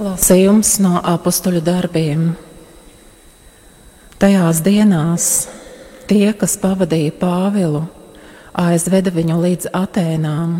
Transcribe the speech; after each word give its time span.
Lasījums 0.00 0.78
no 0.80 0.94
apakstuļu 1.04 1.60
darbiem. 1.60 2.20
Tajās 4.16 4.62
dienās 4.64 5.24
tie, 6.08 6.30
kas 6.32 6.54
pavadīja 6.62 7.12
Pāvilu, 7.20 7.82
aizveda 8.56 9.12
viņu 9.12 9.34
līdz 9.42 9.68
Atēnām 9.76 10.54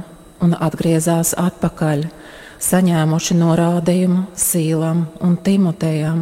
un 0.45 0.53
atgriezās 0.53 1.31
atpakaļ, 1.41 2.03
saņēmuši 2.61 3.37
norādījumu 3.39 4.27
Sīlam 4.37 5.07
un 5.25 5.39
Timotejam, 5.41 6.21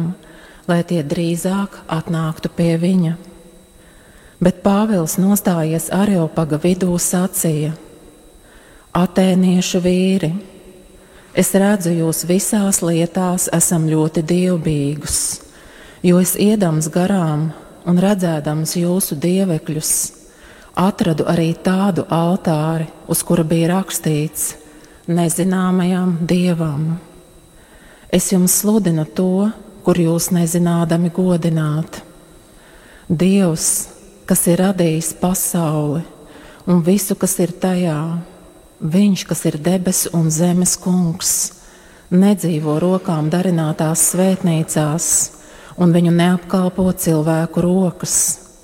lai 0.71 0.79
tie 0.87 1.01
drīzāk 1.03 1.75
atnāktu 1.91 2.53
pie 2.55 2.77
viņa. 2.79 3.17
Bet 4.39 4.63
Pāvils 4.63 5.17
nostājies 5.19 5.89
Areopaga 5.91 6.61
vidū 6.63 6.95
sacīja: 6.95 7.73
Atēniešu 8.95 9.83
vīri! 9.83 10.31
Es 11.37 11.51
redzu, 11.53 11.91
jūs 11.93 12.23
visās 12.25 12.81
lietās 12.81 13.49
esam 13.53 13.85
ļoti 13.89 14.23
dievbijīgus, 14.25 15.17
jo 16.01 16.17
es 16.17 16.33
iedams 16.33 16.89
garām 16.89 17.51
un 17.85 17.99
redzēdams 18.01 18.73
jūsu 18.79 19.17
dievekļus, 19.21 19.91
atradu 20.79 21.27
arī 21.29 21.51
tādu 21.53 22.07
altāri, 22.09 22.87
uz 23.07 23.21
kura 23.21 23.45
bija 23.45 23.75
rakstīts: 23.75 24.55
Nezināmajam 25.09 26.17
dievam. 26.25 26.97
Es 28.09 28.31
jums 28.33 28.55
sludinu 28.61 29.05
to, 29.05 29.51
kur 29.85 29.97
jūs 29.97 30.31
nezinādami 30.33 31.11
godināt. 31.13 32.01
Dievs, 33.09 33.89
kas 34.25 34.47
ir 34.49 34.61
radījis 34.61 35.13
pasauli 35.21 36.01
un 36.69 36.81
visu, 36.85 37.15
kas 37.17 37.37
ir 37.41 37.53
tajā, 37.57 38.01
Viņš, 38.79 39.25
kas 39.27 39.41
ir 39.43 39.57
debesu 39.59 40.07
un 40.15 40.29
zemes 40.31 40.77
kungs, 40.79 41.51
nedzīvo 42.15 42.77
rokām 42.79 43.27
darinātās 43.27 44.05
svētnīcās, 44.13 45.07
un 45.83 45.91
viņu 45.91 46.13
neapkalpo 46.15 46.85
cilvēku 46.95 47.59
rokas, 47.65 48.13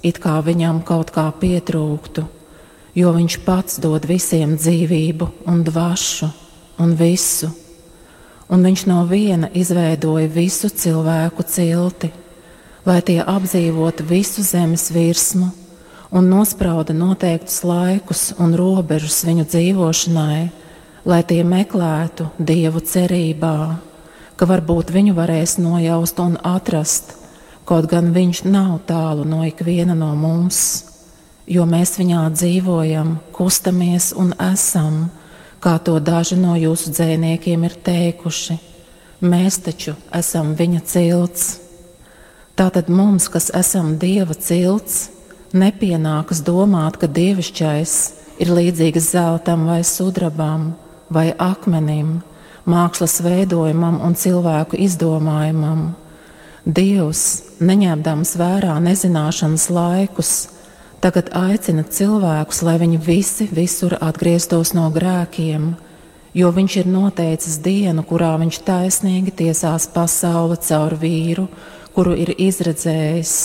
it 0.07 0.21
kā 0.23 0.37
viņam 0.39 0.79
kaut 0.87 1.11
kā 1.11 1.25
pietrūktu, 1.35 2.23
jo 2.95 3.11
viņš 3.11 3.37
pats 3.43 3.81
dod 3.83 4.07
visiem 4.07 4.55
dzīvību 4.55 5.27
un 5.51 5.65
dvašu 5.67 6.31
un 6.79 6.95
visu. 6.95 7.51
Un 8.47 8.63
viņš 8.63 8.85
no 8.87 9.01
viena 9.11 9.51
izveidoja 9.51 10.31
visu 10.31 10.71
cilvēku 10.71 11.43
cilti, 11.43 12.13
lai 12.87 13.01
tie 13.03 13.19
apdzīvotu 13.19 14.07
visu 14.07 14.47
zemes 14.47 14.87
virsmu 14.95 15.51
un 16.15 16.29
nosprauda 16.31 16.93
noteiktus 16.95 17.59
laikus 17.67 18.29
un 18.39 18.55
robežas 18.55 19.19
viņu 19.27 19.43
dzīvošanai, 19.51 20.39
lai 21.05 21.21
tie 21.27 21.41
meklētu 21.43 22.29
dievu 22.39 22.79
cerībā, 22.79 23.57
ka 24.39 24.47
varbūt 24.47 24.93
viņu 24.95 25.15
varēs 25.17 25.57
nojaust 25.59 26.21
un 26.23 26.37
atrast, 26.39 27.11
kaut 27.67 27.89
gan 27.91 28.13
viņš 28.15 28.45
nav 28.47 28.77
tālu 28.87 29.25
no 29.27 29.43
ikviena 29.43 29.95
no 29.97 30.13
mums, 30.15 30.85
jo 31.51 31.65
mēs 31.67 31.97
viņā 31.99 32.21
dzīvojam, 32.31 33.17
kustamies 33.35 34.13
un 34.15 34.31
esam, 34.39 35.09
kā 35.59 35.75
to 35.83 35.97
daži 35.99 36.37
no 36.39 36.55
jūsu 36.55 36.93
dzēniekiem 36.95 37.67
ir 37.67 37.75
teikuši. 37.83 38.55
Mēs 39.25 39.59
taču 39.67 39.97
esam 40.15 40.53
viņa 40.55 40.81
cilts. 40.87 41.45
Tātad 42.55 42.87
mums, 42.87 43.27
kas 43.27 43.49
esam 43.51 43.97
Dieva 43.99 44.35
cilts, 44.35 45.09
Nepienākas 45.55 46.41
domāt, 46.43 46.97
ka 46.99 47.07
dievišķais 47.07 47.91
ir 48.43 48.49
līdzīgs 48.51 49.05
zeltam 49.13 49.61
vai 49.69 49.85
sudrabam 49.87 50.73
vai 51.07 51.29
akmenim, 51.31 52.17
mākslas 52.67 53.21
veidojumam 53.23 54.01
un 54.03 54.17
cilvēku 54.19 54.75
izdomājumam. 54.83 55.93
Dievs, 56.67 57.23
neņemdams 57.63 58.35
vērā 58.35 58.75
nezināšanas 58.83 59.69
laikus, 59.71 60.35
tagad 60.99 61.31
aicina 61.31 61.87
cilvēkus, 61.87 62.63
lai 62.67 62.75
viņi 62.83 63.03
visi 63.07 63.47
visur 63.47 63.95
atgrieztos 63.95 64.75
no 64.75 64.89
grēkiem, 64.91 65.75
jo 66.35 66.51
Viņš 66.51 66.81
ir 66.83 66.95
noteicis 66.99 67.61
dienu, 67.63 68.03
kurā 68.03 68.35
Viņš 68.43 68.65
taisnīgi 68.67 69.31
tiesās 69.31 69.87
pasauli 69.87 70.59
caur 70.67 70.99
vīru, 70.99 71.47
kuru 71.95 72.17
ir 72.25 72.35
izredzējis 72.35 73.37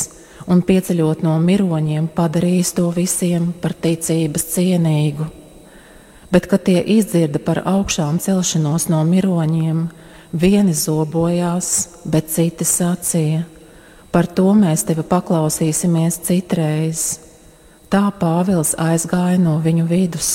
un 0.50 0.62
pieceļot 0.66 1.22
no 1.22 1.36
miroņiem, 1.42 2.08
padarījis 2.14 2.74
to 2.78 2.88
visiem 2.94 3.52
par 3.62 3.74
ticības 3.78 4.46
cienīgu. 4.56 5.28
Bet, 6.30 6.46
kad 6.50 6.66
tie 6.66 6.78
izdzirda 6.98 7.40
par 7.42 7.62
augšām 7.66 8.20
celšanos 8.22 8.86
no 8.90 9.00
miroņiem, 9.06 9.88
vieni 10.32 10.74
zobojās, 10.74 11.88
bet 12.04 12.30
citi 12.30 12.66
sacīja: 12.66 13.46
Par 14.10 14.26
to 14.26 14.52
mēs 14.58 14.86
tevi 14.86 15.06
paklausīsimies 15.06 16.20
citreiz. 16.26 17.02
Tā 17.90 18.08
Pāvils 18.14 18.76
aizgāja 18.78 19.38
no 19.42 19.56
viņu 19.62 19.86
vidus. 19.90 20.30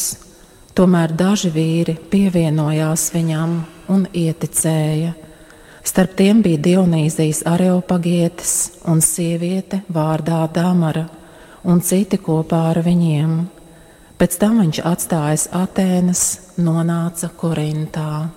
Tomēr 0.75 1.13
daži 1.15 1.51
vīri 1.55 1.95
pievienojās 2.11 3.07
viņam 3.15 3.61
un 3.91 4.07
ieticēja. 4.11 5.13
Starp 5.85 6.15
tiem 6.17 6.41
bija 6.41 6.57
Dionīzijas 6.65 7.43
areopagietis 7.45 8.55
un 8.89 9.03
sieviete 9.05 9.83
vārdā 9.93 10.41
Damara, 10.53 11.05
un 11.61 11.81
citi 11.85 12.17
kopā 12.17 12.63
ar 12.71 12.81
viņiem. 12.85 13.35
Pēc 14.17 14.39
tam 14.41 14.63
viņš 14.63 14.81
atstājis 14.81 15.45
Atēnas, 15.53 16.23
nonāca 16.57 17.29
Korintā. 17.37 18.31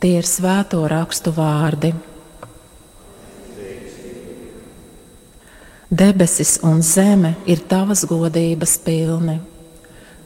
Tie 0.00 0.14
ir 0.20 0.28
svēto 0.28 0.84
rakstu 0.90 1.32
vārdi. 1.32 1.94
Debesis 5.90 6.58
un 6.62 6.84
zeme 6.86 7.34
ir 7.50 7.64
tavas 7.66 8.04
godības 8.06 8.76
pilni. 8.84 9.40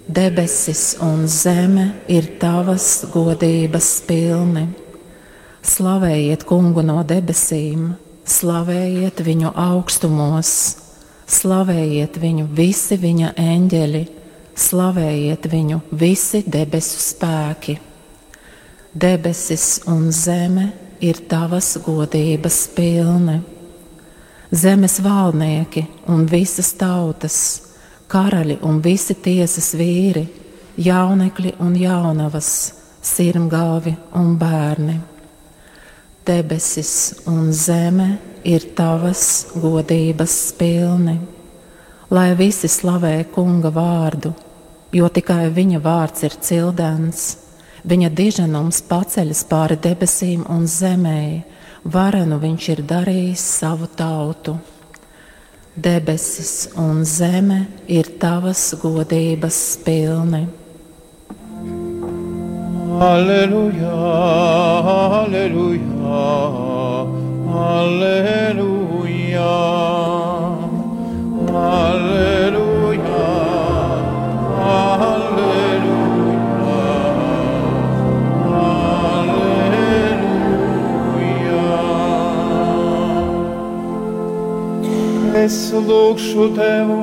Debesis 0.04 0.96
un 1.00 1.28
zeme 1.30 1.92
ir 2.10 2.34
tavas 2.42 3.04
godības 3.14 4.00
pilni. 4.08 4.72
Slavējiet 5.64 6.42
kungu 6.44 6.82
no 6.84 6.98
debesīm, 7.08 7.94
slavējiet 8.28 9.22
viņu 9.24 9.54
augstumos, 9.56 10.50
slavējiet 11.24 12.18
viņu 12.20 12.44
visi 12.52 12.98
viņa 13.00 13.30
eņģeļi, 13.40 14.02
slavējiet 14.60 15.48
viņu 15.48 15.78
visi 16.02 16.42
debesu 16.44 17.00
spēki. 17.00 17.78
Debesis 18.92 19.80
un 19.88 20.10
zeme 20.12 20.66
ir 21.00 21.22
tavas 21.32 21.78
godības 21.86 22.60
pilni. 22.76 23.38
Zemes 24.52 24.98
valdnieki 25.00 25.86
un 26.12 26.28
visas 26.28 26.74
tautas, 26.76 27.38
karaļi 28.12 28.60
un 28.68 28.84
visi 28.84 29.16
tiesas 29.16 29.72
vīri, 29.80 30.28
jaunekļi 30.76 31.56
un 31.64 31.74
jaunavas, 31.80 32.52
sirmgalvi 33.00 33.96
un 34.20 34.36
bērni 34.36 35.00
debesis 36.26 37.14
un 37.26 37.52
zeme 37.52 38.18
ir 38.44 38.64
tavas 38.76 39.46
godības 39.54 40.36
pilni. 40.58 41.18
Lai 42.10 42.34
visi 42.38 42.68
slavē 42.68 43.24
kunga 43.34 43.72
vārdu, 43.74 44.32
jo 44.92 45.08
tikai 45.08 45.48
viņa 45.52 45.80
vārds 45.84 46.24
ir 46.24 46.36
cildens, 46.40 47.24
viņa 47.84 48.10
diženums 48.16 48.82
paceļas 48.88 49.44
pāri 49.50 49.76
debesīm 49.80 50.44
un 50.48 50.68
zemē, 50.68 51.44
varenu 51.84 52.38
viņš 52.40 52.68
ir 52.76 52.84
darījis 52.88 53.44
savu 53.60 53.88
tautu. 53.96 54.56
Debesis 55.74 56.68
un 56.78 57.02
zeme 57.04 57.64
ir 57.90 58.12
tavas 58.22 58.68
godības 58.80 59.58
pilni. 59.84 60.44
Aleluya, 63.00 63.90
aleluya, 65.26 66.14
aleluya, 67.74 69.50
aleluya, 71.74 72.70
aleluya, 74.94 75.58
aleluya. 78.94 79.64
Εслούξου 85.44 86.52
Τεύω, 86.54 87.02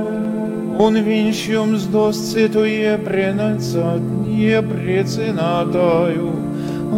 ουν 0.78 0.94
βίνσιουμς 1.04 1.84
δώσ' 1.88 2.34
Твое 2.54 2.98
пренацатно. 3.08 4.21
iepriecinātāju, 4.32 6.30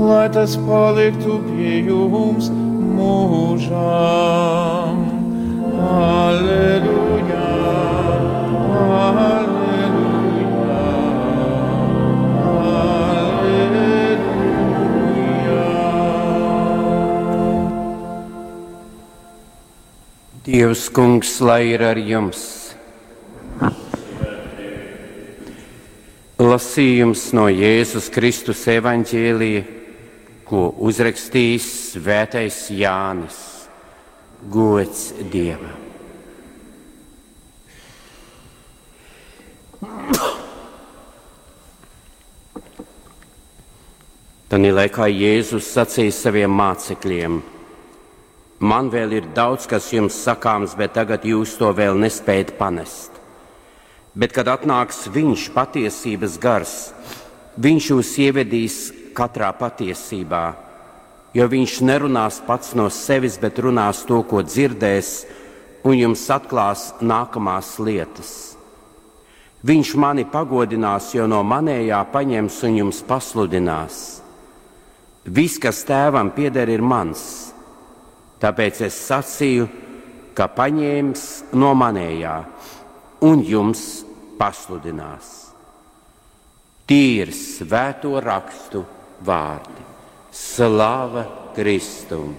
lai 0.07 0.29
tas 0.33 0.57
paliktu 0.67 1.39
pie 1.47 1.75
jums 1.87 2.49
mūžām. 2.93 3.81
Aleluja! 5.83 7.49
Aleluja! 8.79 10.81
Dievs, 20.43 20.89
kungs, 20.93 21.39
lai 21.41 21.63
ir 21.73 21.81
ar 21.93 21.97
jums! 21.97 22.62
Lasījums 26.53 27.31
no 27.33 27.47
Jēzus 27.49 28.11
Kristus 28.13 28.59
evaņģēlija, 28.69 29.61
ko 30.45 30.67
uzrakstījis 30.85 31.69
Svētais 31.95 32.57
Jānis. 32.69 33.39
Gods 34.53 35.07
Dievam! 35.33 35.79
Tad 44.51 44.67
laikā 44.77 45.09
Jēzus 45.09 45.71
sacīja 45.73 46.13
saviem 46.19 46.53
mācekļiem: 46.53 47.41
Man 48.61 48.93
vēl 48.93 49.17
ir 49.23 49.33
daudz, 49.33 49.65
kas 49.65 49.89
jums 49.95 50.21
sakāms, 50.27 50.77
bet 50.77 50.93
tagad 50.99 51.25
jūs 51.25 51.57
to 51.57 51.73
vēl 51.73 51.97
nespējat 52.05 52.53
panest. 52.61 53.22
Bet, 54.13 54.33
kad 54.33 54.45
atnāks 54.51 55.07
Viņš, 55.09 55.49
patiesības 55.55 56.37
gars, 56.41 56.75
Viņš 57.57 57.87
jūs 57.91 58.11
ievedīs 58.21 58.75
katrā 59.17 59.49
patiesībā, 59.57 60.43
jo 61.33 61.47
Viņš 61.49 61.79
nerunās 61.85 62.37
pats 62.45 62.75
no 62.77 62.89
sevis, 62.93 63.39
bet 63.41 63.57
runās 63.61 64.03
to, 64.05 64.21
ko 64.25 64.43
dzirdēs, 64.45 65.23
un 65.83 65.97
jums 65.97 66.27
atklās 66.29 66.91
nākamās 67.01 67.75
lietas. 67.81 68.53
Viņš 69.63 69.95
mani 69.97 70.27
pagodinās, 70.29 71.13
jo 71.15 71.25
no 71.27 71.41
manējā 71.47 72.03
paņems 72.13 72.61
un 72.67 72.79
jums 72.83 73.01
pasludinās. 73.07 73.99
Viss, 75.23 75.57
kas 75.57 75.85
tēvam 75.87 76.33
pieder, 76.35 76.69
ir 76.69 76.83
mans. 76.83 77.53
Tāpēc 78.43 78.81
es 78.89 78.97
sacīju, 79.07 79.69
ka 80.35 80.49
paņēmis 80.51 81.55
no 81.55 81.71
manējā 81.79 82.52
un 83.23 83.43
jums 83.47 84.03
pasludinās. 84.39 85.29
Tie 86.83 87.23
ir 87.23 87.31
svēto 87.31 88.17
rakstu 88.19 88.83
vārdi. 89.23 89.85
Slāva 90.33 91.23
Kristum! 91.55 92.33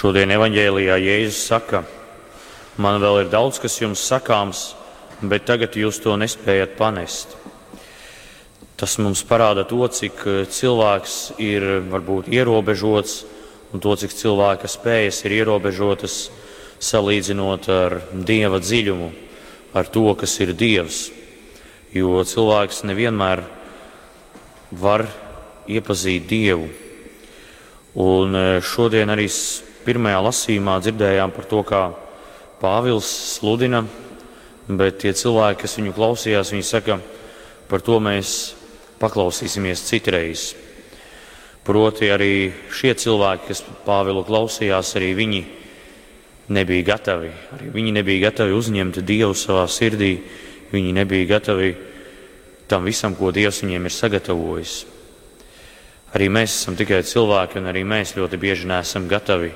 Šodien 0.00 0.32
evanģēlijā 0.32 0.94
Jēzus 0.96 1.42
saka, 1.50 1.82
man 2.80 3.02
vēl 3.02 3.26
ir 3.26 3.32
daudz, 3.34 3.58
kas 3.60 3.76
jums 3.82 4.00
sakāms, 4.00 4.70
bet 5.20 5.44
tagad 5.50 5.76
jūs 5.76 5.98
to 6.00 6.14
nespējat 6.16 6.78
panest. 6.78 7.36
Tas 8.80 8.94
mums 8.96 9.20
parāda 9.28 9.66
to, 9.68 9.82
cik 9.92 10.22
eh, 10.24 10.36
cilvēks 10.48 11.14
ir 11.36 11.64
varbūt 11.92 12.30
ierobežots 12.32 13.18
un 13.76 13.82
to, 13.84 13.92
cik 13.92 14.14
cilvēka 14.16 14.70
spējas 14.72 15.18
ir 15.28 15.34
ierobežotas 15.42 16.14
salīdzinot 16.80 17.66
ar 17.68 17.98
dieva 18.16 18.56
dziļumu, 18.56 19.10
ar 19.76 19.90
to, 19.92 20.06
kas 20.16 20.38
ir 20.40 20.54
dievs. 20.56 21.10
Jo 21.92 22.22
cilvēks 22.24 22.80
nevienmēr 22.88 23.42
var 24.80 25.04
iepazīt 25.68 26.24
dievu. 26.30 26.70
Un 28.00 28.32
eh, 28.32 28.62
šodien 28.64 29.12
arī 29.12 29.26
pirmajā 29.84 30.22
lasījumā 30.24 30.78
dzirdējām 30.86 31.34
par 31.36 31.50
to, 31.50 31.60
kā 31.68 31.82
Pāvils 32.64 33.10
sludina, 33.34 33.84
bet 34.72 35.02
tie 35.04 35.12
cilvēki, 35.12 35.60
kas 35.66 35.76
viņu 35.76 35.92
klausījās, 36.00 36.54
viņi 36.56 36.66
saka, 36.70 36.96
par 37.68 37.84
to 37.84 38.00
mēs 38.00 38.38
paklausīsimies 39.00 39.86
citreiz. 39.88 40.50
Proti 41.64 42.08
arī 42.12 42.50
šie 42.72 42.94
cilvēki, 42.96 43.48
kas 43.50 43.64
Pāvilu 43.86 44.24
klausījās, 44.26 44.94
arī 44.96 45.10
viņi 45.18 45.40
nebija 46.50 46.86
gatavi. 46.94 47.30
Arī 47.56 47.72
viņi 47.74 47.96
nebija 47.98 48.28
gatavi 48.28 48.56
uzņemt 48.56 49.02
Dievu 49.06 49.36
savā 49.36 49.66
sirdī. 49.70 50.16
Viņi 50.70 50.94
nebija 50.94 51.28
gatavi 51.36 51.74
tam 52.70 52.86
visam, 52.86 53.16
ko 53.18 53.32
Dievs 53.34 53.62
viņiem 53.64 53.86
ir 53.88 53.94
sagatavojis. 53.94 54.74
Arī 56.14 56.26
mēs 56.30 56.54
esam 56.60 56.76
tikai 56.78 57.02
cilvēki, 57.06 57.60
un 57.60 57.70
arī 57.70 57.84
mēs 57.86 58.16
ļoti 58.18 58.38
bieži 58.40 58.66
neesam 58.70 59.06
gatavi 59.10 59.52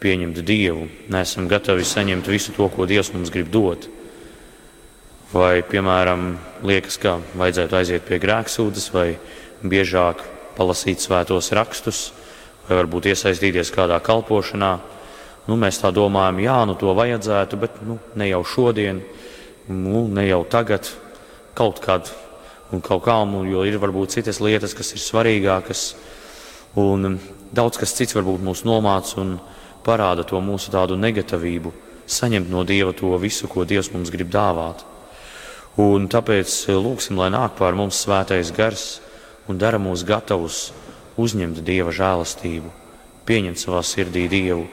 pieņemt 0.00 0.40
Dievu, 0.44 0.86
neesam 1.12 1.48
gatavi 1.48 1.84
saņemt 1.84 2.28
visu 2.28 2.52
to, 2.56 2.68
ko 2.72 2.88
Dievs 2.88 3.12
mums 3.14 3.32
grib 3.32 3.48
dot. 3.52 3.88
Vai, 5.30 5.60
piemēram, 5.62 6.32
liekas, 6.66 6.96
ka 6.98 7.12
vajadzētu 7.38 7.76
aiziet 7.78 8.02
pie 8.02 8.16
grēksūdzes, 8.18 8.88
vai 8.90 9.12
biežāk 9.62 10.24
palasīt 10.56 11.04
svētos 11.04 11.52
rakstus, 11.54 12.00
vai 12.66 12.80
varbūt 12.80 13.06
iesaistīties 13.12 13.70
kādā 13.70 14.00
kalpošanā. 14.02 14.72
Nu, 15.46 15.54
mēs 15.54 15.78
tā 15.84 15.92
domājam, 15.94 16.42
jā, 16.42 16.58
nu 16.66 16.74
to 16.74 16.96
vajadzētu, 16.98 17.60
bet 17.62 17.78
nu, 17.86 18.00
ne 18.18 18.26
jau 18.26 18.42
šodien, 18.42 19.04
nu, 19.70 20.02
ne 20.10 20.26
jau 20.26 20.42
tagad, 20.50 20.90
kaut 21.54 21.78
kad 21.86 22.10
un 22.74 22.82
kaut 22.82 23.06
kā, 23.06 23.20
un, 23.22 23.46
jo 23.46 23.62
ir 23.62 23.78
varbūt 23.78 24.18
citas 24.18 24.42
lietas, 24.42 24.74
kas 24.74 24.96
ir 24.98 25.06
svarīgākas, 25.06 25.92
un 26.74 27.20
daudz 27.54 27.78
kas 27.78 27.94
cits 27.94 28.18
varbūt 28.18 28.42
mūs 28.50 28.66
nomāca 28.66 29.22
un 29.22 29.36
parāda 29.86 30.26
to 30.26 30.42
mūsu 30.42 30.74
tādu 30.74 30.98
negatīvību, 30.98 31.78
saņemt 32.10 32.50
no 32.50 32.66
Dieva 32.66 32.98
to 32.98 33.14
visu, 33.22 33.46
ko 33.46 33.62
Dievs 33.62 33.94
mums 33.94 34.10
grib 34.10 34.34
dāvāt. 34.34 34.90
Un 35.78 36.08
tāpēc 36.10 36.50
eh, 36.66 36.74
lūgsim, 36.74 37.18
lai 37.20 37.30
nāk 37.30 37.54
pār 37.58 37.76
mums 37.78 38.00
svētais 38.02 38.50
gars 38.56 39.00
un 39.48 39.58
dara 39.58 39.78
mūs 39.78 40.02
gatavus 40.06 40.70
uzņemt 41.20 41.62
Dieva 41.66 41.94
žēlastību, 41.94 42.70
pieņemt 43.28 43.60
savā 43.60 43.82
sirdī 43.86 44.26
Dievu 44.30 44.66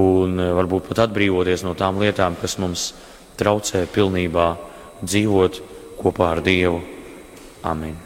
un 0.00 0.36
eh, 0.36 0.52
varbūt 0.56 0.90
pat 0.90 1.06
atbrīvoties 1.06 1.64
no 1.64 1.74
tām 1.78 2.02
lietām, 2.02 2.36
kas 2.40 2.58
mums 2.60 2.90
traucē 3.40 3.86
pilnībā 3.88 4.52
dzīvot 5.00 5.62
kopā 6.00 6.34
ar 6.36 6.44
Dievu. 6.44 6.82
Amen! 7.64 7.96